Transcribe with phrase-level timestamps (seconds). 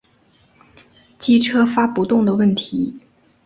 [1.19, 2.97] 机车发不动的问题